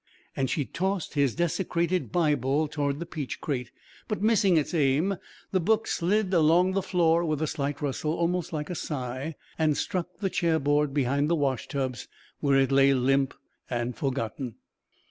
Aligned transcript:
And 0.35 0.49
she 0.49 0.65
tossed 0.65 1.13
his 1.13 1.35
desecrated 1.35 2.11
Bible 2.11 2.67
toward 2.67 2.97
the 2.97 3.05
peach 3.05 3.39
crate; 3.39 3.69
but 4.07 4.19
missing 4.19 4.57
its 4.57 4.73
aim, 4.73 5.17
the 5.51 5.59
book 5.59 5.85
slid 5.85 6.33
along 6.33 6.71
the 6.71 6.81
floor 6.81 7.23
with 7.23 7.39
a 7.39 7.45
slight 7.45 7.83
rustle, 7.83 8.15
almost 8.15 8.51
like 8.51 8.71
a 8.71 8.73
sigh, 8.73 9.35
and 9.59 9.77
struck 9.77 10.07
the 10.19 10.31
chair 10.31 10.57
board 10.57 10.91
behind 10.91 11.29
the 11.29 11.35
washtubs, 11.35 12.07
where 12.39 12.57
it 12.57 12.71
lay 12.71 12.95
limp 12.95 13.35
and 13.69 13.95
forgotten. 13.95 14.55